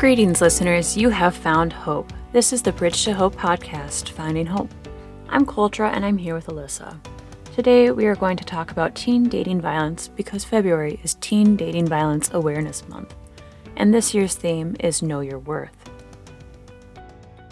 Greetings, 0.00 0.40
listeners. 0.40 0.96
You 0.96 1.10
have 1.10 1.36
found 1.36 1.74
hope. 1.74 2.10
This 2.32 2.54
is 2.54 2.62
the 2.62 2.72
Bridge 2.72 3.04
to 3.04 3.12
Hope 3.12 3.34
podcast, 3.34 4.08
Finding 4.08 4.46
Hope. 4.46 4.70
I'm 5.28 5.44
Coltra 5.44 5.92
and 5.92 6.06
I'm 6.06 6.16
here 6.16 6.34
with 6.34 6.46
Alyssa. 6.46 6.98
Today, 7.54 7.90
we 7.90 8.06
are 8.06 8.16
going 8.16 8.38
to 8.38 8.44
talk 8.44 8.70
about 8.70 8.94
teen 8.94 9.28
dating 9.28 9.60
violence 9.60 10.08
because 10.08 10.42
February 10.42 10.98
is 11.02 11.16
Teen 11.16 11.54
Dating 11.54 11.86
Violence 11.86 12.30
Awareness 12.32 12.88
Month, 12.88 13.14
and 13.76 13.92
this 13.92 14.14
year's 14.14 14.34
theme 14.36 14.74
is 14.80 15.02
Know 15.02 15.20
Your 15.20 15.38
Worth. 15.38 15.76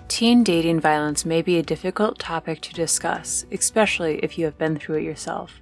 Teen 0.09 0.43
dating 0.43 0.81
violence 0.81 1.27
may 1.27 1.43
be 1.43 1.59
a 1.59 1.63
difficult 1.63 2.19
topic 2.19 2.63
to 2.63 2.73
discuss, 2.73 3.45
especially 3.53 4.21
if 4.21 4.39
you 4.39 4.47
have 4.47 4.57
been 4.57 4.79
through 4.79 4.97
it 4.97 5.05
yourself. 5.05 5.61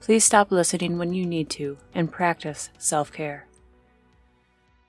Please 0.00 0.24
stop 0.24 0.50
listening 0.50 0.96
when 0.96 1.12
you 1.12 1.26
need 1.26 1.50
to 1.50 1.76
and 1.94 2.10
practice 2.10 2.70
self 2.78 3.12
care. 3.12 3.46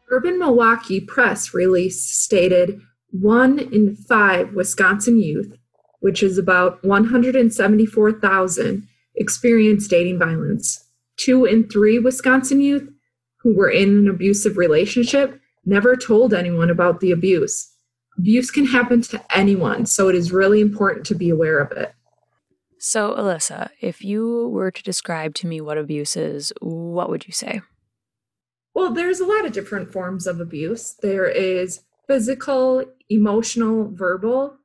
Urban 0.10 0.40
Milwaukee 0.40 1.02
Press 1.02 1.54
release 1.54 2.02
stated 2.02 2.80
one 3.12 3.60
in 3.60 3.96
five 3.96 4.54
Wisconsin 4.54 5.20
youth, 5.20 5.54
which 6.00 6.24
is 6.24 6.38
about 6.38 6.84
174,000, 6.84 8.88
experienced 9.16 9.90
dating 9.90 10.20
violence. 10.20 10.84
Two 11.18 11.46
in 11.46 11.68
three 11.68 12.00
Wisconsin 12.00 12.62
youth 12.62 12.88
who 13.38 13.56
were 13.56 13.70
in 13.70 13.90
an 13.90 14.08
abusive 14.08 14.58
relationship 14.58 15.40
never 15.66 15.96
told 15.96 16.34
anyone 16.34 16.70
about 16.70 17.00
the 17.00 17.12
abuse. 17.12 17.74
Abuse 18.18 18.50
can 18.50 18.66
happen 18.66 19.02
to 19.02 19.24
anyone, 19.36 19.86
so 19.86 20.10
it 20.10 20.16
is 20.16 20.32
really 20.32 20.62
important 20.62 21.06
to 21.08 21.16
be 21.16 21.30
aware 21.30 21.60
of 21.60 21.72
it. 21.72 21.94
So, 22.80 23.16
Alyssa, 23.16 23.70
if 23.82 24.04
you 24.04 24.50
were 24.50 24.72
to 24.72 24.84
describe 24.84 25.34
to 25.36 25.48
me 25.48 25.62
what 25.62 25.78
abuse 25.78 26.16
is, 26.16 26.54
what 26.62 27.10
would 27.10 27.28
you 27.28 27.34
say? 27.34 27.62
Well, 28.78 28.94
there's 28.94 29.20
a 29.20 29.26
lot 29.26 29.44
of 29.44 29.54
different 29.54 29.92
forms 29.92 30.28
of 30.28 30.40
abuse. 30.40 30.94
There 31.02 31.28
is 31.28 31.82
physical, 32.06 32.86
emotional, 33.10 33.90
verbal, 33.92 34.60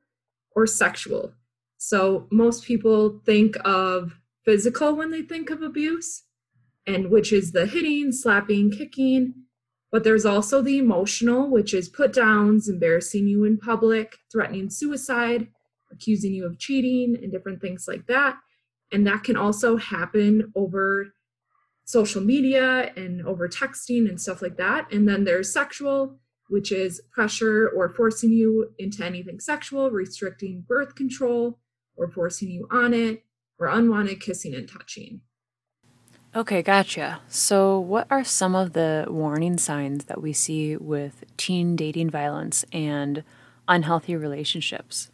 or 0.55 0.67
sexual. 0.67 1.33
So 1.79 2.27
most 2.31 2.63
people 2.63 3.23
think 3.25 3.55
of 3.65 4.19
physical 4.45 4.95
when 4.95 5.09
they 5.09 5.23
think 5.23 5.49
of 5.49 5.63
abuse, 5.63 6.25
and 6.85 7.09
which 7.09 7.33
is 7.33 7.53
the 7.53 7.65
hitting, 7.65 8.11
slapping, 8.11 8.69
kicking. 8.69 9.33
But 9.91 10.03
there's 10.03 10.27
also 10.27 10.61
the 10.61 10.77
emotional, 10.77 11.49
which 11.49 11.73
is 11.73 11.89
put 11.89 12.13
downs, 12.13 12.69
embarrassing 12.69 13.27
you 13.27 13.45
in 13.45 13.57
public, 13.57 14.19
threatening 14.31 14.69
suicide, 14.69 15.47
accusing 15.91 16.35
you 16.35 16.45
of 16.45 16.59
cheating, 16.59 17.17
and 17.19 17.31
different 17.31 17.61
things 17.61 17.87
like 17.87 18.05
that. 18.05 18.37
And 18.91 19.07
that 19.07 19.23
can 19.23 19.37
also 19.37 19.77
happen 19.77 20.53
over 20.55 21.13
social 21.85 22.21
media 22.21 22.91
and 22.95 23.25
over 23.25 23.47
texting 23.47 24.07
and 24.07 24.19
stuff 24.19 24.41
like 24.41 24.57
that. 24.57 24.91
And 24.91 25.07
then 25.07 25.23
there's 25.23 25.51
sexual, 25.51 26.19
which 26.49 26.71
is 26.71 27.01
pressure 27.11 27.69
or 27.75 27.89
forcing 27.89 28.31
you 28.31 28.69
into 28.77 29.03
anything 29.05 29.39
sexual, 29.39 29.91
restricting 29.91 30.63
birth 30.67 30.95
control, 30.95 31.59
or 31.95 32.09
forcing 32.09 32.49
you 32.49 32.67
on 32.71 32.93
it, 32.93 33.23
or 33.59 33.67
unwanted 33.67 34.21
kissing 34.21 34.53
and 34.55 34.67
touching. 34.67 35.21
Okay, 36.35 36.63
gotcha. 36.63 37.21
So, 37.27 37.79
what 37.79 38.07
are 38.09 38.23
some 38.23 38.55
of 38.55 38.73
the 38.73 39.05
warning 39.07 39.59
signs 39.59 40.05
that 40.05 40.19
we 40.19 40.33
see 40.33 40.75
with 40.75 41.23
teen 41.37 41.75
dating 41.75 42.09
violence 42.09 42.65
and 42.73 43.23
unhealthy 43.67 44.15
relationships? 44.15 45.11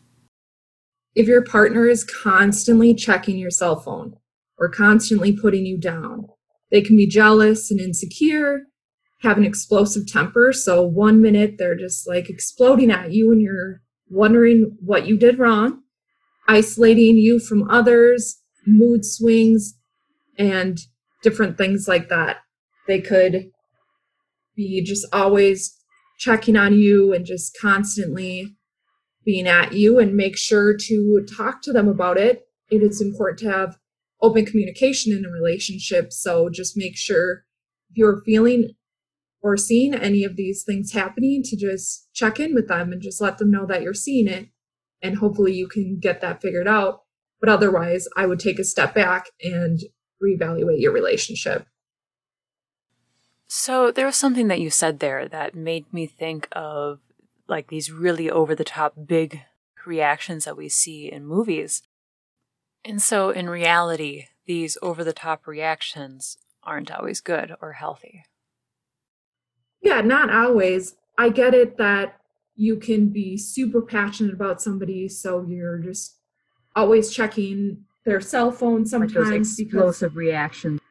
If 1.16 1.28
your 1.28 1.44
partner 1.44 1.88
is 1.88 2.06
constantly 2.06 2.94
checking 2.94 3.38
your 3.38 3.52
cell 3.52 3.76
phone 3.76 4.16
or 4.58 4.70
constantly 4.70 5.34
putting 5.34 5.66
you 5.66 5.78
down, 5.78 6.30
they 6.72 6.82
can 6.82 6.96
be 6.96 7.08
jealous 7.08 7.72
and 7.72 7.80
insecure, 7.80 8.62
have 9.22 9.38
an 9.38 9.46
explosive 9.46 10.08
temper. 10.08 10.54
So 10.54 10.82
one 10.82 11.22
minute 11.22 11.56
they're 11.58 11.78
just 11.78 12.08
like 12.08 12.30
exploding 12.30 12.92
at 12.92 13.12
you 13.12 13.32
and 13.32 13.42
you're 13.42 13.82
wondering 14.10 14.78
what 14.80 15.08
you 15.08 15.18
did 15.18 15.40
wrong, 15.40 15.82
isolating 16.48 17.18
you 17.18 17.40
from 17.40 17.70
others, 17.70 18.42
mood 18.66 19.06
swings, 19.06 19.76
and 20.38 20.80
different 21.22 21.58
things 21.58 21.88
like 21.88 22.10
that. 22.10 22.38
They 22.88 23.02
could 23.02 23.52
be 24.56 24.84
just 24.84 25.06
always 25.14 25.76
checking 26.18 26.56
on 26.56 26.74
you 26.74 27.14
and 27.14 27.26
just 27.26 27.58
constantly 27.60 28.56
being 29.26 29.48
at 29.48 29.74
you 29.74 30.00
and 30.00 30.16
make 30.16 30.38
sure 30.38 30.76
to 30.76 31.26
talk 31.38 31.62
to 31.62 31.72
them 31.72 31.88
about 31.88 32.18
it. 32.18 32.48
It 32.72 32.82
is 32.82 33.02
important 33.02 33.40
to 33.40 33.52
have 33.52 33.78
open 34.22 34.46
communication 34.46 35.14
in 35.14 35.26
a 35.26 35.30
relationship. 35.30 36.12
So 36.12 36.50
just 36.50 36.78
make 36.78 36.98
sure 36.98 37.46
if 37.90 37.98
you're 37.98 38.22
feeling 38.26 38.72
or 39.42 39.56
seeing 39.56 39.94
any 39.94 40.24
of 40.24 40.36
these 40.36 40.64
things 40.64 40.92
happening 40.92 41.42
to 41.44 41.56
just 41.56 42.10
check 42.14 42.40
in 42.40 42.54
with 42.54 42.68
them 42.68 42.92
and 42.92 43.02
just 43.02 43.22
let 43.22 43.38
them 43.38 43.52
know 43.52 43.66
that 43.66 43.82
you're 43.82 43.94
seeing 43.94 44.28
it. 44.28 44.50
And 45.02 45.18
hopefully 45.18 45.54
you 45.54 45.68
can 45.68 45.98
get 46.00 46.20
that 46.22 46.42
figured 46.42 46.68
out. 46.68 47.04
But 47.40 47.50
otherwise, 47.50 48.08
I 48.18 48.26
would 48.26 48.40
take 48.40 48.60
a 48.60 48.66
step 48.66 48.94
back 48.94 49.28
and 49.42 49.80
reevaluate 50.22 50.82
your 50.82 50.92
relationship. 50.92 51.66
So 53.48 53.92
there 53.92 54.06
was 54.06 54.18
something 54.18 54.50
that 54.50 54.60
you 54.60 54.70
said 54.70 55.00
there 55.00 55.28
that 55.30 55.56
made 55.56 55.92
me 55.94 56.06
think 56.06 56.48
of 56.52 57.00
like 57.48 57.70
these 57.70 57.92
really 57.92 58.30
over 58.30 58.54
the 58.54 58.64
top 58.64 58.94
big 59.08 59.42
reactions 59.86 60.46
that 60.46 60.58
we 60.58 60.70
see 60.70 61.12
in 61.12 61.26
movies. 61.26 61.82
And 62.86 63.02
so, 63.02 63.30
in 63.30 63.50
reality, 63.50 64.28
these 64.46 64.78
over 64.82 65.04
the 65.04 65.14
top 65.14 65.48
reactions 65.48 66.38
aren't 66.64 66.92
always 66.92 67.22
good 67.22 67.56
or 67.62 67.74
healthy. 67.74 68.24
Yeah, 69.82 70.02
not 70.02 70.32
always. 70.32 70.96
I 71.18 71.30
get 71.30 71.54
it 71.54 71.78
that 71.78 72.20
you 72.56 72.78
can 72.78 73.10
be 73.10 73.38
super 73.38 73.82
passionate 73.82 74.34
about 74.34 74.62
somebody, 74.62 75.08
so 75.08 75.46
you're 75.48 75.78
just 75.78 76.18
always 76.76 77.10
checking 77.10 77.86
their 78.06 78.22
cell 78.22 78.52
phone 78.52 78.86
sometimes 78.86 79.30
like 79.30 79.40
explosive 79.40 80.12
because, 80.12 80.16
reactions. 80.16 80.82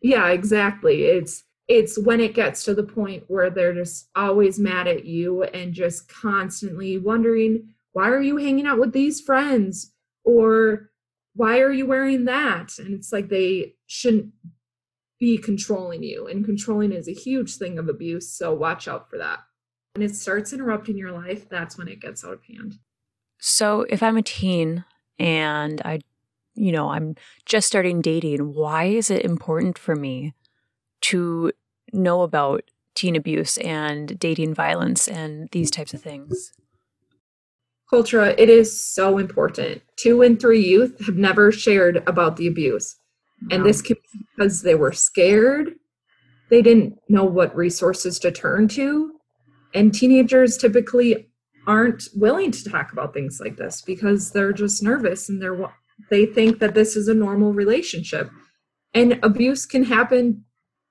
Yeah, 0.00 0.28
exactly. 0.28 1.04
It's 1.04 1.44
it's 1.68 1.98
when 1.98 2.20
it 2.20 2.34
gets 2.34 2.64
to 2.64 2.74
the 2.74 2.82
point 2.82 3.24
where 3.28 3.50
they're 3.50 3.74
just 3.74 4.08
always 4.16 4.58
mad 4.58 4.88
at 4.88 5.04
you 5.04 5.44
and 5.44 5.72
just 5.72 6.08
constantly 6.08 6.98
wondering 6.98 7.68
why 7.92 8.08
are 8.08 8.20
you 8.20 8.36
hanging 8.36 8.66
out 8.66 8.78
with 8.78 8.92
these 8.92 9.20
friends 9.20 9.92
or 10.24 10.90
why 11.34 11.60
are 11.60 11.72
you 11.72 11.86
wearing 11.86 12.24
that? 12.26 12.78
And 12.78 12.94
it's 12.94 13.12
like 13.12 13.28
they 13.28 13.74
shouldn't 13.86 14.32
be 15.18 15.38
controlling 15.38 16.02
you. 16.02 16.26
And 16.26 16.44
controlling 16.44 16.92
is 16.92 17.08
a 17.08 17.12
huge 17.12 17.56
thing 17.56 17.78
of 17.78 17.88
abuse. 17.88 18.30
So 18.32 18.52
watch 18.52 18.88
out 18.88 19.08
for 19.08 19.18
that. 19.18 19.40
When 19.94 20.04
it 20.04 20.14
starts 20.14 20.52
interrupting 20.52 20.96
your 20.96 21.12
life, 21.12 21.48
that's 21.48 21.78
when 21.78 21.88
it 21.88 22.00
gets 22.00 22.24
out 22.24 22.32
of 22.32 22.44
hand. 22.44 22.78
So 23.38 23.82
if 23.88 24.02
I'm 24.02 24.16
a 24.16 24.22
teen 24.22 24.84
and 25.18 25.80
I, 25.84 26.00
you 26.54 26.72
know, 26.72 26.90
I'm 26.90 27.16
just 27.46 27.66
starting 27.66 28.00
dating, 28.00 28.54
why 28.54 28.84
is 28.84 29.10
it 29.10 29.24
important 29.24 29.78
for 29.78 29.94
me 29.94 30.34
to 31.02 31.52
know 31.92 32.22
about 32.22 32.64
teen 32.94 33.16
abuse 33.16 33.58
and 33.58 34.18
dating 34.18 34.54
violence 34.54 35.08
and 35.08 35.48
these 35.52 35.70
types 35.70 35.94
of 35.94 36.02
things? 36.02 36.52
Cultura, 37.92 38.34
it 38.38 38.48
is 38.48 38.82
so 38.82 39.18
important. 39.18 39.82
Two 39.96 40.22
and 40.22 40.40
three 40.40 40.64
youth 40.64 41.04
have 41.04 41.16
never 41.16 41.52
shared 41.52 42.02
about 42.06 42.36
the 42.36 42.46
abuse. 42.46 42.96
No. 43.42 43.56
And 43.56 43.66
this 43.66 43.82
could 43.82 43.98
be 44.12 44.20
because 44.34 44.62
they 44.62 44.74
were 44.74 44.92
scared. 44.92 45.74
They 46.48 46.62
didn't 46.62 46.98
know 47.08 47.24
what 47.24 47.54
resources 47.54 48.18
to 48.20 48.30
turn 48.30 48.68
to. 48.68 49.12
And 49.74 49.92
teenagers 49.92 50.56
typically 50.56 51.28
aren't 51.66 52.04
willing 52.14 52.50
to 52.50 52.68
talk 52.68 52.92
about 52.92 53.14
things 53.14 53.40
like 53.40 53.56
this 53.56 53.82
because 53.82 54.32
they're 54.32 54.52
just 54.52 54.82
nervous 54.82 55.28
and 55.28 55.40
they're 55.40 55.72
they 56.10 56.26
think 56.26 56.58
that 56.58 56.74
this 56.74 56.96
is 56.96 57.08
a 57.08 57.14
normal 57.14 57.52
relationship. 57.52 58.30
And 58.94 59.20
abuse 59.22 59.66
can 59.66 59.84
happen 59.84 60.44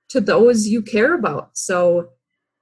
to 0.09 0.21
those 0.21 0.67
you 0.67 0.81
care 0.81 1.13
about. 1.13 1.57
So 1.57 2.09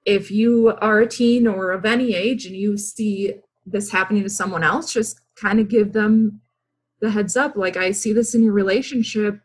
if 0.05 0.31
you 0.31 0.73
are 0.81 0.99
a 0.99 1.07
teen 1.07 1.47
or 1.47 1.71
of 1.71 1.85
any 1.85 2.15
age 2.15 2.45
and 2.45 2.55
you 2.55 2.77
see 2.77 3.35
this 3.71 3.91
happening 3.91 4.23
to 4.23 4.29
someone 4.29 4.63
else, 4.63 4.93
just 4.93 5.21
kind 5.35 5.59
of 5.59 5.69
give 5.69 5.93
them 5.93 6.41
the 7.01 7.11
heads 7.11 7.37
up. 7.37 7.55
Like, 7.55 7.77
I 7.77 7.91
see 7.91 8.13
this 8.13 8.35
in 8.35 8.43
your 8.43 8.53
relationship, 8.53 9.39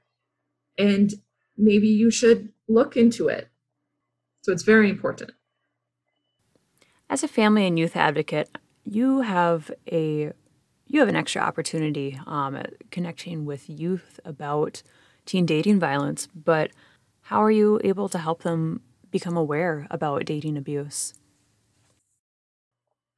and 0.79 1.12
maybe 1.56 1.88
you 1.88 2.11
should 2.11 2.53
look 2.69 2.97
into 2.97 3.29
it. 3.29 3.49
So 4.43 4.53
it's 4.53 4.62
very 4.62 4.91
important. 4.91 5.32
As 7.09 7.23
a 7.23 7.29
family 7.29 7.67
and 7.67 7.79
youth 7.79 7.97
advocate, 7.97 8.50
you 8.85 9.21
have 9.23 9.71
a 9.91 10.32
you 10.87 11.00
have 11.00 11.09
an 11.09 11.17
extra 11.17 11.41
opportunity 11.41 12.20
um, 12.27 12.61
connecting 12.91 13.47
with 13.47 13.70
youth 13.70 14.20
about 14.25 14.82
teen 15.25 15.47
dating 15.47 15.81
violence, 15.81 16.29
but 16.35 16.70
how 17.23 17.43
are 17.43 17.50
you 17.50 17.81
able 17.82 18.09
to 18.11 18.19
help 18.19 18.43
them 18.43 18.82
become 19.11 19.37
aware 19.37 19.87
about 19.91 20.27
dating 20.27 20.59
abuse? 20.59 21.15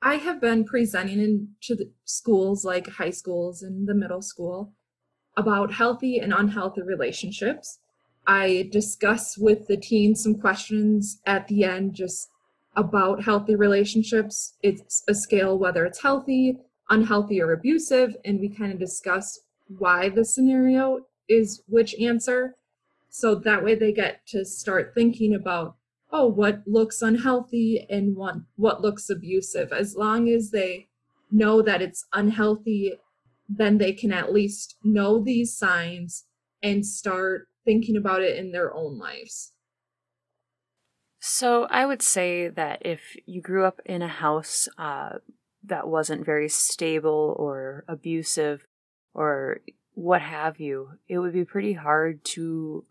I 0.06 0.18
have 0.18 0.40
been 0.40 0.64
presenting 0.64 1.18
into 1.18 1.74
the 1.74 1.90
schools 2.04 2.64
like 2.64 2.86
high 2.86 3.10
schools 3.10 3.60
and 3.60 3.88
the 3.88 3.94
middle 3.94 4.22
school 4.22 4.72
about 5.36 5.72
healthy 5.72 6.20
and 6.20 6.32
unhealthy 6.32 6.82
relationships. 6.82 7.80
I 8.24 8.68
discuss 8.70 9.36
with 9.36 9.66
the 9.66 9.76
teens 9.76 10.22
some 10.22 10.36
questions 10.36 11.20
at 11.26 11.48
the 11.48 11.64
end 11.64 11.94
just 11.94 12.28
about 12.76 13.24
healthy 13.24 13.56
relationships. 13.56 14.54
It's 14.62 15.02
a 15.08 15.14
scale 15.14 15.58
whether 15.58 15.84
it's 15.84 16.02
healthy, 16.02 16.58
unhealthy, 16.88 17.42
or 17.42 17.50
abusive, 17.50 18.16
and 18.24 18.38
we 18.38 18.48
kind 18.48 18.72
of 18.72 18.78
discuss 18.78 19.40
why 19.66 20.08
the 20.08 20.24
scenario 20.24 21.00
is 21.28 21.64
which 21.66 21.96
answer. 21.96 22.54
So 23.08 23.34
that 23.34 23.64
way 23.64 23.74
they 23.74 23.90
get 23.92 24.24
to 24.28 24.44
start 24.44 24.92
thinking 24.94 25.34
about, 25.34 25.74
oh, 26.12 26.26
what 26.26 26.62
looks 26.66 27.02
unhealthy 27.02 27.86
and 27.90 28.16
what, 28.16 28.36
what 28.56 28.80
looks 28.80 29.10
abusive. 29.10 29.72
As 29.72 29.96
long 29.96 30.28
as 30.28 30.50
they 30.50 30.88
know 31.30 31.62
that 31.62 31.82
it's 31.82 32.06
unhealthy, 32.12 32.94
then 33.48 33.78
they 33.78 33.92
can 33.92 34.12
at 34.12 34.32
least 34.32 34.76
know 34.82 35.22
these 35.22 35.56
signs 35.56 36.24
and 36.62 36.86
start 36.86 37.48
thinking 37.64 37.96
about 37.96 38.22
it 38.22 38.36
in 38.36 38.52
their 38.52 38.72
own 38.74 38.98
lives. 38.98 39.52
So 41.20 41.64
I 41.64 41.86
would 41.86 42.02
say 42.02 42.48
that 42.48 42.82
if 42.84 43.16
you 43.26 43.42
grew 43.42 43.64
up 43.64 43.80
in 43.84 44.00
a 44.00 44.08
house 44.08 44.68
uh, 44.78 45.18
that 45.64 45.88
wasn't 45.88 46.24
very 46.24 46.48
stable 46.48 47.34
or 47.36 47.84
abusive 47.88 48.64
or 49.12 49.60
what 49.94 50.22
have 50.22 50.60
you, 50.60 50.90
it 51.08 51.18
would 51.18 51.32
be 51.32 51.44
pretty 51.44 51.72
hard 51.72 52.24
to 52.24 52.84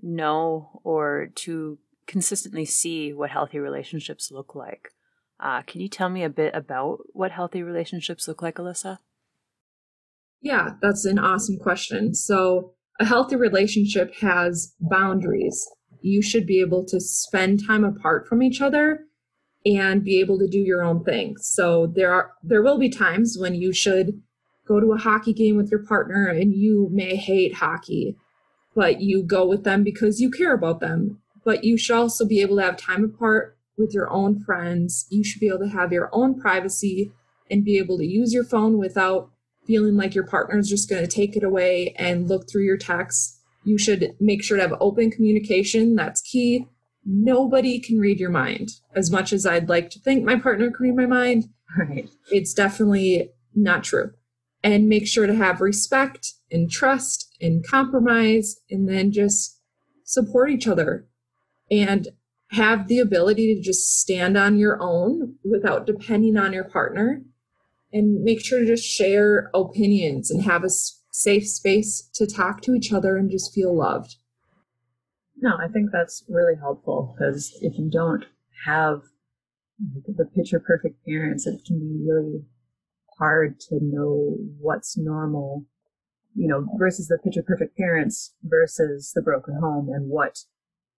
know 0.00 0.80
or 0.84 1.28
to 1.34 1.78
consistently 2.06 2.64
see 2.64 3.12
what 3.12 3.30
healthy 3.30 3.58
relationships 3.58 4.30
look 4.30 4.54
like. 4.54 4.90
Uh, 5.38 5.62
can 5.62 5.80
you 5.80 5.88
tell 5.88 6.08
me 6.08 6.22
a 6.22 6.30
bit 6.30 6.54
about 6.54 6.98
what 7.12 7.32
healthy 7.32 7.62
relationships 7.62 8.26
look 8.26 8.42
like, 8.42 8.56
Alyssa? 8.56 8.98
Yeah, 10.40 10.74
that's 10.80 11.04
an 11.04 11.18
awesome 11.18 11.58
question. 11.58 12.14
So, 12.14 12.72
a 12.98 13.04
healthy 13.04 13.36
relationship 13.36 14.14
has 14.20 14.74
boundaries. 14.80 15.66
You 16.00 16.22
should 16.22 16.46
be 16.46 16.60
able 16.60 16.84
to 16.86 17.00
spend 17.00 17.66
time 17.66 17.84
apart 17.84 18.26
from 18.26 18.42
each 18.42 18.60
other 18.60 19.06
and 19.66 20.04
be 20.04 20.20
able 20.20 20.38
to 20.38 20.46
do 20.46 20.58
your 20.58 20.82
own 20.82 21.02
thing. 21.04 21.36
So 21.38 21.88
there 21.88 22.12
are 22.12 22.32
there 22.42 22.62
will 22.62 22.78
be 22.78 22.88
times 22.88 23.36
when 23.38 23.54
you 23.54 23.72
should 23.72 24.22
go 24.66 24.80
to 24.80 24.92
a 24.92 24.98
hockey 24.98 25.32
game 25.32 25.56
with 25.56 25.70
your 25.70 25.84
partner 25.84 26.28
and 26.28 26.54
you 26.54 26.88
may 26.92 27.16
hate 27.16 27.54
hockey, 27.54 28.16
but 28.74 29.00
you 29.00 29.22
go 29.22 29.46
with 29.46 29.64
them 29.64 29.82
because 29.82 30.20
you 30.20 30.30
care 30.30 30.54
about 30.54 30.80
them. 30.80 31.20
But 31.46 31.62
you 31.62 31.78
should 31.78 31.94
also 31.96 32.26
be 32.26 32.40
able 32.40 32.56
to 32.56 32.62
have 32.62 32.76
time 32.76 33.04
apart 33.04 33.56
with 33.78 33.94
your 33.94 34.10
own 34.10 34.40
friends. 34.40 35.06
You 35.10 35.22
should 35.22 35.38
be 35.40 35.46
able 35.46 35.60
to 35.60 35.68
have 35.68 35.92
your 35.92 36.10
own 36.12 36.38
privacy 36.40 37.12
and 37.48 37.64
be 37.64 37.78
able 37.78 37.96
to 37.98 38.04
use 38.04 38.34
your 38.34 38.42
phone 38.42 38.78
without 38.78 39.30
feeling 39.64 39.96
like 39.96 40.12
your 40.12 40.26
partner 40.26 40.58
is 40.58 40.68
just 40.68 40.90
going 40.90 41.02
to 41.02 41.08
take 41.10 41.36
it 41.36 41.44
away 41.44 41.94
and 41.98 42.28
look 42.28 42.50
through 42.50 42.64
your 42.64 42.76
texts. 42.76 43.38
You 43.62 43.78
should 43.78 44.16
make 44.20 44.42
sure 44.42 44.56
to 44.56 44.62
have 44.64 44.74
open 44.80 45.10
communication. 45.12 45.94
That's 45.94 46.20
key. 46.20 46.66
Nobody 47.04 47.78
can 47.78 48.00
read 48.00 48.18
your 48.18 48.30
mind. 48.30 48.70
As 48.96 49.12
much 49.12 49.32
as 49.32 49.46
I'd 49.46 49.68
like 49.68 49.88
to 49.90 50.00
think 50.00 50.24
my 50.24 50.36
partner 50.36 50.70
can 50.72 50.84
read 50.86 50.96
my 50.96 51.06
mind, 51.06 51.44
Right. 51.78 52.08
it's 52.32 52.54
definitely 52.54 53.30
not 53.54 53.84
true. 53.84 54.10
And 54.64 54.88
make 54.88 55.06
sure 55.06 55.28
to 55.28 55.34
have 55.36 55.60
respect 55.60 56.32
and 56.50 56.68
trust 56.68 57.28
and 57.40 57.64
compromise 57.64 58.56
and 58.68 58.88
then 58.88 59.12
just 59.12 59.60
support 60.04 60.50
each 60.50 60.66
other 60.66 61.06
and 61.70 62.08
have 62.52 62.88
the 62.88 62.98
ability 62.98 63.54
to 63.54 63.60
just 63.60 63.98
stand 64.00 64.36
on 64.36 64.58
your 64.58 64.78
own 64.80 65.34
without 65.44 65.86
depending 65.86 66.36
on 66.36 66.52
your 66.52 66.64
partner 66.64 67.22
and 67.92 68.22
make 68.22 68.44
sure 68.44 68.60
to 68.60 68.66
just 68.66 68.84
share 68.84 69.50
opinions 69.54 70.30
and 70.30 70.42
have 70.44 70.64
a 70.64 70.70
safe 71.10 71.48
space 71.48 72.08
to 72.14 72.26
talk 72.26 72.60
to 72.62 72.74
each 72.74 72.92
other 72.92 73.16
and 73.16 73.30
just 73.30 73.52
feel 73.52 73.76
loved. 73.76 74.16
No, 75.38 75.56
I 75.56 75.68
think 75.68 75.90
that's 75.92 76.24
really 76.28 76.54
helpful 76.58 77.14
because 77.16 77.56
if 77.60 77.78
you 77.78 77.90
don't 77.90 78.24
have 78.64 79.02
the 80.06 80.24
picture 80.24 80.60
perfect 80.60 81.04
parents, 81.04 81.46
it 81.46 81.60
can 81.66 81.78
be 81.78 82.04
really 82.06 82.44
hard 83.18 83.60
to 83.60 83.78
know 83.82 84.36
what's 84.58 84.96
normal, 84.96 85.64
you 86.34 86.48
know, 86.48 86.66
versus 86.78 87.08
the 87.08 87.18
picture 87.18 87.42
perfect 87.42 87.76
parents 87.76 88.34
versus 88.42 89.12
the 89.14 89.22
broken 89.22 89.58
home 89.60 89.88
and 89.92 90.08
what 90.08 90.38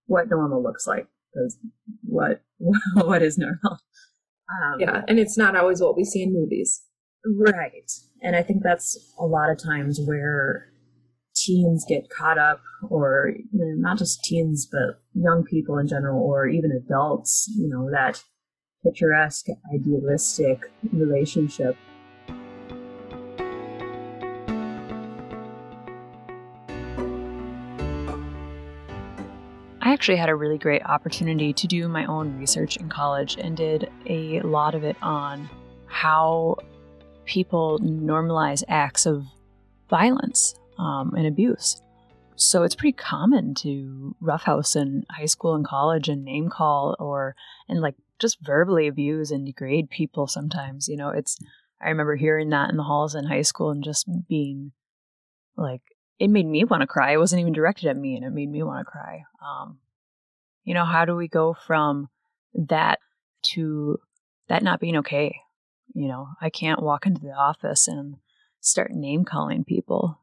what 0.09 0.29
normal 0.29 0.63
looks 0.63 0.87
like. 0.87 1.07
Because 1.33 1.57
what 2.03 2.43
what 2.95 3.23
is 3.23 3.39
normal? 3.39 3.79
Um, 4.51 4.81
Yeah, 4.81 5.03
and 5.07 5.19
it's 5.19 5.39
not 5.39 5.57
always 5.57 5.81
what 5.81 5.97
we 5.97 6.05
see 6.05 6.23
in 6.23 6.33
movies. 6.33 6.83
Right. 7.25 7.91
And 8.23 8.35
I 8.35 8.43
think 8.43 8.63
that's 8.63 9.15
a 9.19 9.27
lot 9.27 9.51
of 9.51 9.63
times 9.63 10.01
where 10.05 10.67
teens 11.37 11.85
get 11.89 12.11
caught 12.11 12.39
up, 12.39 12.61
or 12.89 13.33
you 13.37 13.49
know, 13.53 13.75
not 13.77 13.99
just 13.99 14.25
teens, 14.25 14.67
but 14.71 15.01
young 15.15 15.45
people 15.45 15.79
in 15.79 15.87
general, 15.87 16.21
or 16.21 16.49
even 16.49 16.73
adults, 16.73 17.49
you 17.57 17.69
know, 17.69 17.89
that 17.91 18.23
picturesque, 18.85 19.47
idealistic 19.75 20.61
relationship. 20.93 21.77
Actually 29.99 30.17
had 30.17 30.29
a 30.29 30.35
really 30.37 30.59
great 30.59 30.85
opportunity 30.85 31.53
to 31.53 31.67
do 31.67 31.89
my 31.89 32.07
own 32.07 32.39
research 32.39 32.77
in 32.77 32.89
college 32.89 33.37
and 33.37 33.57
did 33.57 33.91
a 34.07 34.41
lot 34.43 34.77
of 34.77 34.85
it 34.85 34.97
on 35.03 35.51
how 35.89 36.57
people 37.25 37.81
normalize 37.81 38.63
acts 38.69 39.07
of 39.07 39.25
violence 39.91 40.55
um, 40.79 41.15
and 41.17 41.27
abuse. 41.27 41.83
So 42.37 42.63
it's 42.63 42.77
pretty 42.77 42.93
common 42.93 43.57
to 43.57 44.15
roughhouse 44.21 44.77
in 44.77 45.05
high 45.11 45.27
school 45.27 45.57
and 45.57 45.67
college 45.67 46.09
and 46.09 46.25
name 46.25 46.49
call 46.49 46.95
or 47.01 47.35
and 47.69 47.81
like 47.81 47.97
just 48.21 48.39
verbally 48.41 48.87
abuse 48.87 49.33
and 49.33 49.45
degrade 49.45 49.91
people 49.91 50.29
sometimes. 50.29 50.87
You 50.87 50.97
know, 50.97 51.09
it's 51.09 51.37
I 51.83 51.89
remember 51.89 52.15
hearing 52.15 52.51
that 52.51 52.71
in 52.71 52.77
the 52.77 52.85
halls 52.85 53.17
in 53.17 53.25
high 53.25 53.43
school 53.43 53.71
and 53.71 53.83
just 53.83 54.09
being 54.29 54.71
like 55.57 55.83
it 56.21 56.29
made 56.29 56.47
me 56.47 56.63
want 56.63 56.83
to 56.83 56.87
cry. 56.87 57.15
It 57.15 57.19
wasn't 57.19 57.41
even 57.41 57.53
directed 57.53 57.89
at 57.89 57.97
me, 57.97 58.15
and 58.15 58.25
it 58.25 58.31
made 58.31 58.49
me 58.49 58.63
want 58.63 58.87
to 58.87 58.91
cry. 58.91 59.25
Um, 59.45 59.79
you 60.69 60.75
know, 60.75 60.85
how 60.85 61.07
do 61.07 61.17
we 61.17 61.29
go 61.29 61.57
from 61.67 62.11
that 62.53 62.99
to 63.55 63.99
that 64.51 64.63
not 64.63 64.81
being 64.81 64.99
okay? 64.99 65.35
You 65.95 66.09
know, 66.09 66.29
I 66.43 66.51
can't 66.51 66.83
walk 66.83 67.07
into 67.07 67.23
the 67.23 67.33
office 67.33 67.89
and 67.89 68.17
start 68.61 68.91
name 68.91 69.25
calling 69.25 69.65
people. 69.65 70.21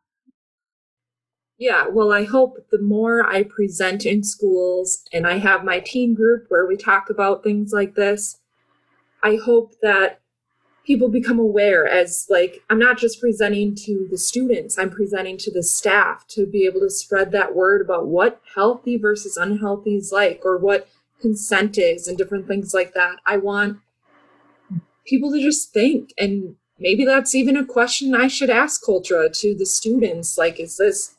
Yeah, 1.58 1.88
well, 1.88 2.14
I 2.14 2.26
hope 2.26 2.58
the 2.70 2.80
more 2.80 3.28
I 3.28 3.42
present 3.42 4.06
in 4.06 4.24
schools 4.24 5.04
and 5.12 5.26
I 5.26 5.40
have 5.40 5.64
my 5.64 5.80
teen 5.80 6.14
group 6.14 6.46
where 6.50 6.68
we 6.68 6.78
talk 6.78 7.10
about 7.10 7.42
things 7.42 7.74
like 7.74 7.96
this, 7.96 8.38
I 9.24 9.40
hope 9.44 9.74
that 9.82 10.20
people 10.86 11.10
become 11.10 11.40
aware 11.40 11.88
as 11.88 12.28
like 12.30 12.64
I'm 12.70 12.80
not 12.80 12.98
just 12.98 13.20
presenting 13.20 13.76
to 13.76 14.08
the 14.10 14.18
students, 14.18 14.78
I'm 14.78 14.90
presenting 14.90 15.38
to 15.40 15.52
the 15.52 15.64
staff 15.64 16.26
to 16.30 16.46
be 16.46 16.66
able 16.66 16.82
to 16.82 16.90
spread 16.90 17.32
that 17.32 17.56
word 17.56 17.82
about 17.82 18.08
what 18.08 18.42
healthy 18.56 18.98
versus 18.98 19.38
unhealthy 19.38 19.96
is 19.96 20.12
like 20.12 20.42
or 20.46 20.58
what 20.58 20.88
consent 21.20 21.78
is 21.78 22.08
and 22.08 22.18
different 22.18 22.48
things 22.48 22.74
like 22.74 22.94
that. 22.94 23.18
I 23.26 23.38
want 23.38 23.80
people 25.06 25.32
to 25.32 25.42
just 25.42 25.74
think 25.74 26.14
and 26.18 26.56
maybe 26.80 27.06
that's 27.06 27.36
even 27.36 27.58
a 27.58 27.66
question 27.66 28.16
I 28.16 28.28
should 28.28 28.50
ask 28.50 28.84
Cultra 28.84 29.32
to 29.42 29.56
the 29.56 29.66
students 29.66 30.38
like 30.38 30.60
is 30.60 30.78
this 30.78 31.16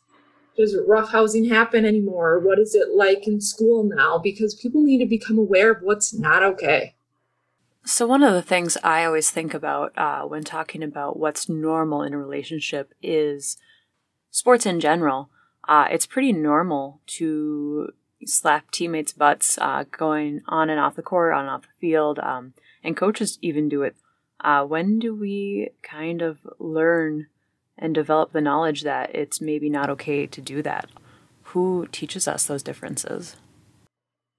does 0.56 0.74
roughhousing 0.74 1.50
happen 1.50 1.84
anymore? 1.84 2.38
What 2.38 2.58
is 2.58 2.74
it 2.74 2.94
like 2.94 3.26
in 3.26 3.42
school 3.42 3.84
now? 3.84 4.18
Because 4.18 4.54
people 4.54 4.82
need 4.82 4.98
to 4.98 5.06
become 5.06 5.38
aware 5.38 5.70
of 5.70 5.82
what's 5.82 6.14
not 6.14 6.42
okay. 6.42 6.95
So, 7.86 8.04
one 8.04 8.24
of 8.24 8.34
the 8.34 8.42
things 8.42 8.76
I 8.82 9.04
always 9.04 9.30
think 9.30 9.54
about 9.54 9.96
uh, 9.96 10.22
when 10.22 10.42
talking 10.42 10.82
about 10.82 11.20
what's 11.20 11.48
normal 11.48 12.02
in 12.02 12.12
a 12.12 12.18
relationship 12.18 12.92
is 13.00 13.58
sports 14.32 14.66
in 14.66 14.80
general. 14.80 15.30
Uh, 15.68 15.86
it's 15.88 16.04
pretty 16.04 16.32
normal 16.32 17.00
to 17.06 17.92
slap 18.24 18.72
teammates' 18.72 19.12
butts 19.12 19.56
uh, 19.58 19.84
going 19.96 20.42
on 20.48 20.68
and 20.68 20.80
off 20.80 20.96
the 20.96 21.02
court, 21.02 21.32
on 21.32 21.42
and 21.42 21.48
off 21.48 21.62
the 21.62 21.80
field, 21.80 22.18
um, 22.18 22.54
and 22.82 22.96
coaches 22.96 23.38
even 23.40 23.68
do 23.68 23.82
it. 23.82 23.94
Uh, 24.40 24.64
when 24.64 24.98
do 24.98 25.14
we 25.14 25.70
kind 25.84 26.22
of 26.22 26.38
learn 26.58 27.28
and 27.78 27.94
develop 27.94 28.32
the 28.32 28.40
knowledge 28.40 28.82
that 28.82 29.14
it's 29.14 29.40
maybe 29.40 29.70
not 29.70 29.88
okay 29.90 30.26
to 30.26 30.40
do 30.40 30.60
that? 30.60 30.90
Who 31.50 31.86
teaches 31.92 32.26
us 32.26 32.46
those 32.46 32.64
differences? 32.64 33.36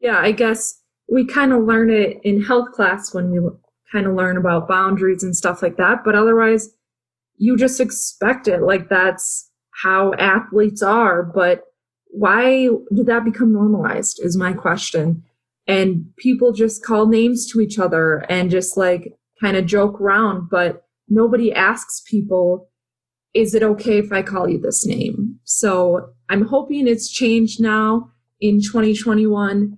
Yeah, 0.01 0.19
I 0.19 0.33
guess 0.33 0.81
we 1.09 1.25
kind 1.25 1.53
of 1.53 1.63
learn 1.63 1.89
it 1.89 2.19
in 2.23 2.43
health 2.43 2.71
class 2.73 3.13
when 3.13 3.31
we 3.31 3.39
kind 3.91 4.05
of 4.05 4.15
learn 4.15 4.37
about 4.37 4.67
boundaries 4.67 5.23
and 5.23 5.35
stuff 5.35 5.61
like 5.61 5.77
that, 5.77 6.03
but 6.03 6.15
otherwise, 6.15 6.69
you 7.37 7.55
just 7.55 7.79
expect 7.79 8.47
it. 8.47 8.61
Like 8.61 8.89
that's 8.89 9.49
how 9.83 10.13
athletes 10.15 10.81
are. 10.81 11.23
But 11.23 11.63
why 12.07 12.69
did 12.93 13.05
that 13.05 13.23
become 13.23 13.53
normalized? 13.53 14.19
Is 14.23 14.37
my 14.37 14.53
question. 14.53 15.23
And 15.67 16.05
people 16.17 16.53
just 16.53 16.83
call 16.83 17.07
names 17.07 17.49
to 17.51 17.61
each 17.61 17.77
other 17.77 18.25
and 18.29 18.49
just 18.49 18.77
like 18.77 19.13
kind 19.39 19.57
of 19.57 19.65
joke 19.65 19.99
around, 20.01 20.49
but 20.49 20.83
nobody 21.09 21.53
asks 21.53 22.01
people 22.01 22.69
is 23.33 23.53
it 23.53 23.61
okay 23.61 23.99
if 23.99 24.11
I 24.11 24.23
call 24.23 24.49
you 24.49 24.59
this 24.59 24.83
name? 24.83 25.39
So 25.43 26.09
I'm 26.27 26.45
hoping 26.45 26.87
it's 26.87 27.11
changed 27.11 27.61
now 27.61 28.09
in 28.39 28.61
2021. 28.61 29.77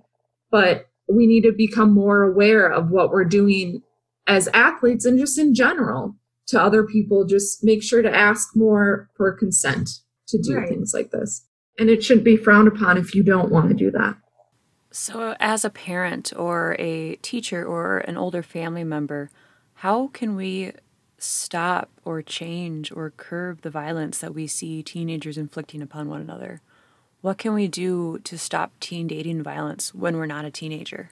But 0.50 0.89
we 1.12 1.26
need 1.26 1.42
to 1.42 1.52
become 1.52 1.92
more 1.92 2.22
aware 2.22 2.70
of 2.70 2.90
what 2.90 3.10
we're 3.10 3.24
doing 3.24 3.82
as 4.26 4.48
athletes 4.54 5.04
and 5.04 5.18
just 5.18 5.38
in 5.38 5.54
general 5.54 6.16
to 6.46 6.60
other 6.60 6.84
people. 6.84 7.24
Just 7.24 7.64
make 7.64 7.82
sure 7.82 8.02
to 8.02 8.14
ask 8.14 8.54
more 8.54 9.08
for 9.16 9.32
consent 9.32 9.90
to 10.28 10.38
do 10.38 10.56
right. 10.56 10.68
things 10.68 10.92
like 10.94 11.10
this. 11.10 11.46
And 11.78 11.88
it 11.88 12.04
shouldn't 12.04 12.24
be 12.24 12.36
frowned 12.36 12.68
upon 12.68 12.98
if 12.98 13.14
you 13.14 13.22
don't 13.22 13.50
want 13.50 13.68
to 13.68 13.74
do 13.74 13.90
that. 13.92 14.16
So, 14.92 15.36
as 15.38 15.64
a 15.64 15.70
parent 15.70 16.32
or 16.36 16.74
a 16.78 17.14
teacher 17.16 17.64
or 17.64 17.98
an 17.98 18.16
older 18.16 18.42
family 18.42 18.82
member, 18.82 19.30
how 19.74 20.08
can 20.08 20.34
we 20.34 20.72
stop 21.16 21.90
or 22.04 22.22
change 22.22 22.90
or 22.90 23.10
curb 23.16 23.60
the 23.62 23.70
violence 23.70 24.18
that 24.18 24.34
we 24.34 24.46
see 24.46 24.82
teenagers 24.82 25.38
inflicting 25.38 25.80
upon 25.80 26.08
one 26.08 26.20
another? 26.20 26.60
What 27.22 27.36
can 27.36 27.52
we 27.52 27.68
do 27.68 28.18
to 28.24 28.38
stop 28.38 28.72
teen 28.80 29.06
dating 29.06 29.42
violence 29.42 29.94
when 29.94 30.16
we're 30.16 30.26
not 30.26 30.46
a 30.46 30.50
teenager? 30.50 31.10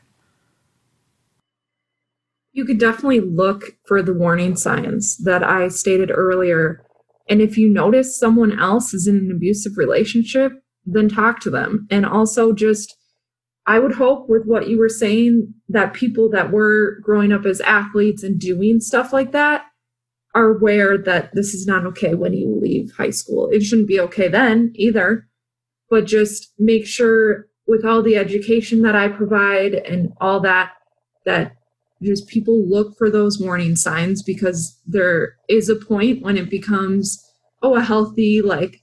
You 2.52 2.64
could 2.64 2.78
definitely 2.78 3.20
look 3.20 3.76
for 3.86 4.02
the 4.02 4.14
warning 4.14 4.56
signs 4.56 5.18
that 5.18 5.44
I 5.44 5.68
stated 5.68 6.10
earlier. 6.10 6.82
And 7.28 7.42
if 7.42 7.58
you 7.58 7.68
notice 7.68 8.18
someone 8.18 8.58
else 8.58 8.94
is 8.94 9.06
in 9.06 9.16
an 9.16 9.30
abusive 9.30 9.76
relationship, 9.76 10.52
then 10.86 11.10
talk 11.10 11.40
to 11.40 11.50
them. 11.50 11.86
And 11.90 12.06
also 12.06 12.54
just, 12.54 12.96
I 13.66 13.78
would 13.78 13.94
hope 13.94 14.30
with 14.30 14.46
what 14.46 14.66
you 14.66 14.78
were 14.78 14.88
saying 14.88 15.52
that 15.68 15.92
people 15.92 16.30
that 16.30 16.50
were 16.50 17.00
growing 17.02 17.32
up 17.32 17.44
as 17.44 17.60
athletes 17.60 18.22
and 18.22 18.40
doing 18.40 18.80
stuff 18.80 19.12
like 19.12 19.32
that 19.32 19.66
are 20.34 20.56
aware 20.56 20.96
that 20.96 21.34
this 21.34 21.52
is 21.52 21.66
not 21.66 21.84
okay 21.84 22.14
when 22.14 22.32
you 22.32 22.58
leave 22.60 22.92
high 22.96 23.10
school. 23.10 23.50
It 23.50 23.62
shouldn't 23.62 23.88
be 23.88 24.00
okay 24.00 24.28
then 24.28 24.72
either 24.74 25.27
but 25.90 26.06
just 26.06 26.52
make 26.58 26.86
sure 26.86 27.46
with 27.66 27.84
all 27.84 28.02
the 28.02 28.16
education 28.16 28.82
that 28.82 28.94
I 28.94 29.08
provide 29.08 29.74
and 29.74 30.12
all 30.20 30.40
that, 30.40 30.72
that 31.24 31.56
just 32.02 32.28
people 32.28 32.66
look 32.66 32.96
for 32.96 33.10
those 33.10 33.40
warning 33.40 33.76
signs 33.76 34.22
because 34.22 34.78
there 34.86 35.36
is 35.48 35.68
a 35.68 35.76
point 35.76 36.22
when 36.22 36.36
it 36.36 36.48
becomes, 36.48 37.24
oh, 37.62 37.76
a 37.76 37.82
healthy, 37.82 38.40
like 38.40 38.82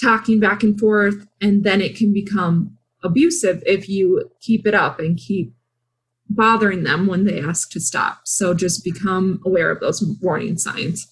talking 0.00 0.40
back 0.40 0.62
and 0.62 0.78
forth, 0.78 1.26
and 1.40 1.64
then 1.64 1.80
it 1.80 1.96
can 1.96 2.12
become 2.12 2.76
abusive 3.02 3.62
if 3.66 3.88
you 3.88 4.30
keep 4.40 4.66
it 4.66 4.74
up 4.74 4.98
and 4.98 5.18
keep 5.18 5.54
bothering 6.30 6.82
them 6.82 7.06
when 7.06 7.24
they 7.24 7.40
ask 7.40 7.70
to 7.70 7.80
stop. 7.80 8.20
So 8.24 8.54
just 8.54 8.84
become 8.84 9.40
aware 9.44 9.70
of 9.70 9.80
those 9.80 10.02
warning 10.20 10.58
signs 10.58 11.06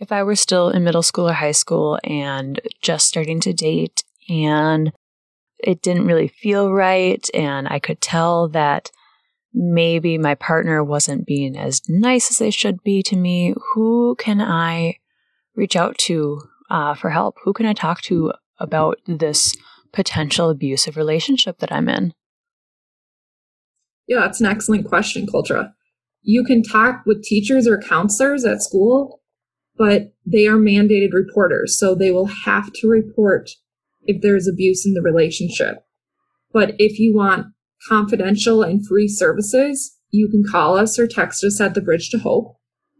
if 0.00 0.12
I 0.12 0.22
were 0.22 0.36
still 0.36 0.70
in 0.70 0.84
middle 0.84 1.02
school 1.02 1.28
or 1.28 1.32
high 1.32 1.52
school 1.52 1.98
and 2.04 2.60
just 2.82 3.08
starting 3.08 3.40
to 3.40 3.52
date 3.52 4.04
and 4.28 4.92
it 5.58 5.82
didn't 5.82 6.06
really 6.06 6.28
feel 6.28 6.72
right 6.72 7.26
and 7.34 7.66
I 7.68 7.78
could 7.78 8.00
tell 8.00 8.48
that 8.48 8.90
maybe 9.52 10.18
my 10.18 10.34
partner 10.34 10.84
wasn't 10.84 11.26
being 11.26 11.56
as 11.56 11.82
nice 11.88 12.30
as 12.30 12.38
they 12.38 12.50
should 12.50 12.82
be 12.84 13.02
to 13.02 13.16
me, 13.16 13.54
who 13.72 14.14
can 14.18 14.40
I 14.40 14.98
reach 15.56 15.74
out 15.74 15.98
to 15.98 16.40
uh, 16.70 16.94
for 16.94 17.10
help? 17.10 17.36
Who 17.44 17.52
can 17.52 17.66
I 17.66 17.72
talk 17.72 18.00
to 18.02 18.32
about 18.58 18.98
this 19.06 19.56
potential 19.92 20.50
abusive 20.50 20.96
relationship 20.96 21.58
that 21.58 21.72
I'm 21.72 21.88
in? 21.88 22.12
Yeah, 24.06 24.20
that's 24.20 24.40
an 24.40 24.46
excellent 24.46 24.86
question, 24.86 25.26
Kultra. 25.26 25.72
You 26.22 26.44
can 26.44 26.62
talk 26.62 27.02
with 27.06 27.22
teachers 27.22 27.66
or 27.66 27.80
counselors 27.80 28.44
at 28.44 28.62
school 28.62 29.17
but 29.78 30.12
they 30.26 30.46
are 30.46 30.56
mandated 30.56 31.12
reporters. 31.12 31.78
So 31.78 31.94
they 31.94 32.10
will 32.10 32.26
have 32.26 32.72
to 32.74 32.88
report 32.88 33.50
if 34.02 34.20
there's 34.20 34.48
abuse 34.48 34.84
in 34.84 34.94
the 34.94 35.02
relationship. 35.02 35.84
But 36.52 36.74
if 36.78 36.98
you 36.98 37.14
want 37.14 37.46
confidential 37.88 38.62
and 38.62 38.86
free 38.86 39.08
services, 39.08 39.96
you 40.10 40.28
can 40.28 40.42
call 40.42 40.76
us 40.76 40.98
or 40.98 41.06
text 41.06 41.44
us 41.44 41.60
at 41.60 41.74
the 41.74 41.80
Bridge 41.80 42.10
to 42.10 42.18
Hope. 42.18 42.56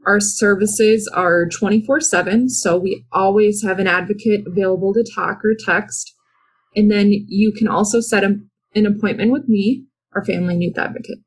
Our 0.07 0.21
services 0.21 1.11
are 1.13 1.49
24 1.49 2.01
7, 2.01 2.49
so 2.49 2.79
we 2.79 3.05
always 3.13 3.63
have 3.63 3.79
an 3.79 3.87
advocate 3.87 4.47
available 4.47 4.95
to 4.95 5.05
talk 5.15 5.45
or 5.45 5.55
text. 5.59 6.15
And 6.77 6.91
then 6.91 7.11
you 7.11 7.53
can 7.53 7.67
also 7.67 8.01
set 8.01 8.23
a, 8.23 8.37
an 8.75 8.87
appointment 8.87 9.33
with 9.33 9.49
me, 9.49 9.87
our 10.15 10.25
family 10.25 10.55
and 10.55 10.63
youth 10.63 10.79
advocate 10.79 11.19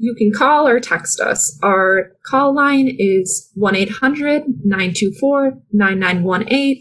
you 0.00 0.14
can 0.14 0.32
call 0.32 0.66
or 0.66 0.80
text 0.80 1.20
us. 1.20 1.58
Our 1.62 2.12
call 2.24 2.54
line 2.54 2.96
is 2.98 3.50
1 3.54 3.76
800 3.76 4.44
924 4.64 5.60
9918, 5.72 6.80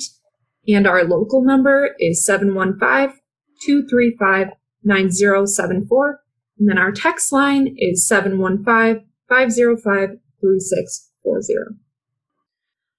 and 0.70 0.88
our 0.88 1.04
local 1.04 1.44
number 1.44 1.96
is 2.00 2.26
715 2.26 3.20
235 3.66 4.48
9074. 4.84 6.22
And 6.60 6.70
then 6.70 6.78
our 6.78 6.94
text 6.94 7.34
line 7.34 7.76
is 7.78 8.08
715 8.08 9.06
505 9.28 10.10
3640. 10.42 11.78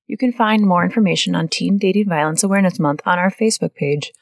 You 0.06 0.18
can 0.18 0.32
find 0.32 0.66
more 0.66 0.84
information 0.84 1.34
on 1.34 1.48
Teen 1.48 1.78
Dating 1.78 2.08
Violence 2.08 2.42
Awareness 2.42 2.78
Month 2.78 3.00
on 3.06 3.18
our 3.18 3.30
Facebook 3.30 3.74
page 3.74 4.12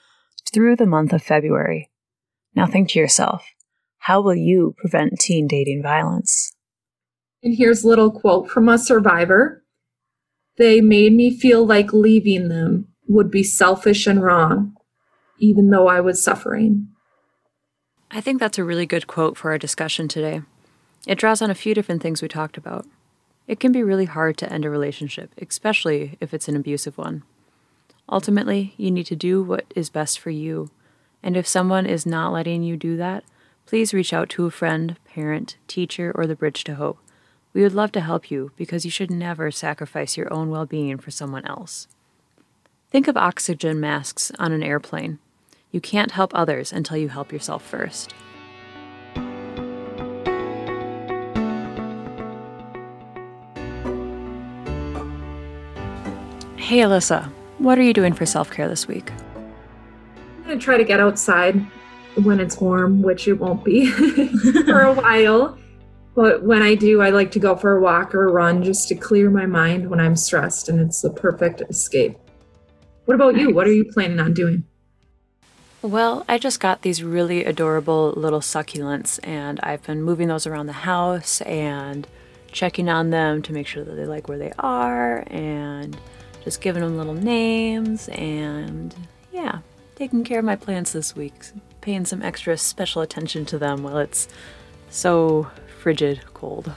through 0.52 0.76
the 0.76 0.86
month 0.86 1.12
of 1.12 1.22
February. 1.24 1.90
Now 2.54 2.66
think 2.66 2.90
to 2.90 3.00
yourself, 3.00 3.44
how 4.08 4.22
will 4.22 4.34
you 4.34 4.74
prevent 4.78 5.20
teen 5.20 5.46
dating 5.46 5.82
violence? 5.82 6.54
And 7.42 7.54
here's 7.54 7.84
a 7.84 7.88
little 7.88 8.10
quote 8.10 8.48
from 8.48 8.66
a 8.66 8.78
survivor. 8.78 9.62
They 10.56 10.80
made 10.80 11.12
me 11.12 11.38
feel 11.38 11.66
like 11.66 11.92
leaving 11.92 12.48
them 12.48 12.88
would 13.06 13.30
be 13.30 13.42
selfish 13.42 14.06
and 14.06 14.22
wrong, 14.22 14.74
even 15.38 15.68
though 15.68 15.88
I 15.88 16.00
was 16.00 16.24
suffering. 16.24 16.88
I 18.10 18.22
think 18.22 18.40
that's 18.40 18.56
a 18.56 18.64
really 18.64 18.86
good 18.86 19.06
quote 19.06 19.36
for 19.36 19.50
our 19.50 19.58
discussion 19.58 20.08
today. 20.08 20.40
It 21.06 21.18
draws 21.18 21.42
on 21.42 21.50
a 21.50 21.54
few 21.54 21.74
different 21.74 22.00
things 22.00 22.22
we 22.22 22.28
talked 22.28 22.56
about. 22.56 22.86
It 23.46 23.60
can 23.60 23.72
be 23.72 23.82
really 23.82 24.06
hard 24.06 24.38
to 24.38 24.50
end 24.50 24.64
a 24.64 24.70
relationship, 24.70 25.34
especially 25.36 26.16
if 26.18 26.32
it's 26.32 26.48
an 26.48 26.56
abusive 26.56 26.96
one. 26.96 27.24
Ultimately, 28.10 28.72
you 28.78 28.90
need 28.90 29.06
to 29.08 29.16
do 29.16 29.42
what 29.42 29.66
is 29.76 29.90
best 29.90 30.18
for 30.18 30.30
you, 30.30 30.70
and 31.22 31.36
if 31.36 31.46
someone 31.46 31.84
is 31.84 32.06
not 32.06 32.32
letting 32.32 32.62
you 32.62 32.78
do 32.78 32.96
that, 32.96 33.22
please 33.68 33.92
reach 33.92 34.14
out 34.14 34.30
to 34.30 34.46
a 34.46 34.50
friend, 34.50 34.96
parent, 35.04 35.58
teacher, 35.66 36.10
or 36.14 36.26
the 36.26 36.34
Bridge 36.34 36.64
to 36.64 36.76
Hope. 36.76 36.98
We 37.52 37.60
would 37.60 37.74
love 37.74 37.92
to 37.92 38.00
help 38.00 38.30
you 38.30 38.50
because 38.56 38.86
you 38.86 38.90
should 38.90 39.10
never 39.10 39.50
sacrifice 39.50 40.16
your 40.16 40.32
own 40.32 40.48
well 40.48 40.64
being 40.64 40.96
for 40.96 41.10
someone 41.10 41.44
else. 41.44 41.86
Think 42.90 43.08
of 43.08 43.18
oxygen 43.18 43.78
masks 43.78 44.32
on 44.38 44.52
an 44.52 44.62
airplane. 44.62 45.18
You 45.70 45.82
can't 45.82 46.12
help 46.12 46.32
others 46.34 46.72
until 46.72 46.96
you 46.96 47.10
help 47.10 47.30
yourself 47.30 47.62
first. 47.62 48.14
Hey, 56.56 56.78
Alyssa, 56.78 57.30
what 57.58 57.78
are 57.78 57.82
you 57.82 57.92
doing 57.92 58.14
for 58.14 58.24
self 58.24 58.50
care 58.50 58.66
this 58.66 58.88
week? 58.88 59.12
I'm 60.38 60.44
going 60.44 60.58
to 60.58 60.64
try 60.64 60.78
to 60.78 60.84
get 60.84 61.00
outside 61.00 61.66
when 62.24 62.40
it's 62.40 62.60
warm, 62.60 63.02
which 63.02 63.28
it 63.28 63.34
won't 63.34 63.64
be 63.64 63.90
for 64.64 64.82
a 64.82 64.92
while. 65.02 65.58
But 66.14 66.42
when 66.42 66.62
I 66.62 66.74
do, 66.74 67.00
I 67.00 67.10
like 67.10 67.30
to 67.32 67.38
go 67.38 67.54
for 67.54 67.76
a 67.76 67.80
walk 67.80 68.14
or 68.14 68.28
a 68.28 68.32
run 68.32 68.62
just 68.62 68.88
to 68.88 68.96
clear 68.96 69.30
my 69.30 69.46
mind 69.46 69.88
when 69.88 70.00
I'm 70.00 70.16
stressed, 70.16 70.68
and 70.68 70.80
it's 70.80 71.00
the 71.00 71.10
perfect 71.10 71.62
escape. 71.70 72.16
What 73.04 73.14
about 73.14 73.36
you? 73.36 73.54
What 73.54 73.66
are 73.68 73.72
you 73.72 73.84
planning 73.84 74.18
on 74.18 74.34
doing? 74.34 74.64
Well, 75.80 76.24
I 76.28 76.38
just 76.38 76.58
got 76.58 76.82
these 76.82 77.04
really 77.04 77.44
adorable 77.44 78.12
little 78.16 78.40
succulents, 78.40 79.20
and 79.22 79.60
I've 79.62 79.84
been 79.84 80.02
moving 80.02 80.26
those 80.26 80.44
around 80.46 80.66
the 80.66 80.72
house 80.72 81.40
and 81.42 82.06
checking 82.50 82.88
on 82.88 83.10
them 83.10 83.40
to 83.42 83.52
make 83.52 83.68
sure 83.68 83.84
that 83.84 83.94
they 83.94 84.04
like 84.04 84.28
where 84.28 84.38
they 84.38 84.52
are 84.58 85.22
and 85.28 85.96
just 86.42 86.60
giving 86.60 86.82
them 86.82 86.96
little 86.96 87.14
names 87.14 88.08
and 88.08 88.94
yeah, 89.32 89.60
taking 89.94 90.24
care 90.24 90.40
of 90.40 90.44
my 90.44 90.56
plants 90.56 90.92
this 90.92 91.14
week 91.14 91.34
paying 91.88 92.04
some 92.04 92.20
extra 92.20 92.54
special 92.58 93.00
attention 93.00 93.46
to 93.46 93.56
them 93.56 93.82
while 93.82 93.96
it's 93.96 94.28
so 94.90 95.50
frigid 95.80 96.20
cold. 96.34 96.70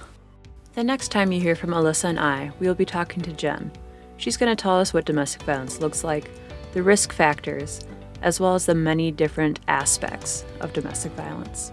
The 0.73 0.85
next 0.85 1.09
time 1.09 1.33
you 1.33 1.41
hear 1.41 1.53
from 1.53 1.71
Alyssa 1.71 2.05
and 2.05 2.17
I, 2.17 2.53
we 2.61 2.67
will 2.67 2.75
be 2.75 2.85
talking 2.85 3.21
to 3.23 3.33
Jen. 3.33 3.73
She's 4.15 4.37
going 4.37 4.55
to 4.55 4.61
tell 4.61 4.79
us 4.79 4.93
what 4.93 5.03
domestic 5.03 5.41
violence 5.41 5.81
looks 5.81 6.05
like, 6.05 6.31
the 6.71 6.81
risk 6.81 7.11
factors, 7.11 7.81
as 8.21 8.39
well 8.39 8.55
as 8.55 8.65
the 8.65 8.73
many 8.73 9.11
different 9.11 9.59
aspects 9.67 10.45
of 10.61 10.71
domestic 10.71 11.11
violence. 11.11 11.71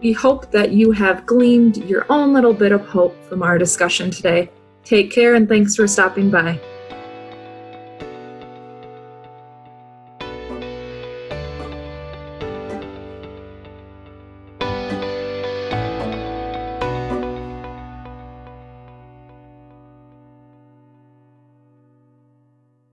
We 0.00 0.12
hope 0.12 0.52
that 0.52 0.70
you 0.70 0.92
have 0.92 1.26
gleaned 1.26 1.78
your 1.78 2.06
own 2.12 2.32
little 2.32 2.54
bit 2.54 2.70
of 2.70 2.86
hope 2.86 3.20
from 3.24 3.42
our 3.42 3.58
discussion 3.58 4.12
today. 4.12 4.50
Take 4.84 5.10
care 5.10 5.34
and 5.34 5.48
thanks 5.48 5.74
for 5.74 5.88
stopping 5.88 6.30
by. 6.30 6.60